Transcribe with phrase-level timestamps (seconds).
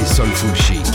[0.00, 0.89] Garage Soulful Chic.